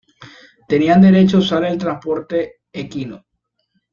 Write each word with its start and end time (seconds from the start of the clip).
Tenían 0.67 0.99
derecho 0.99 1.37
a 1.37 1.39
usar 1.41 1.63
el 1.65 1.77
transporte 1.77 2.61
equino. 2.73 3.23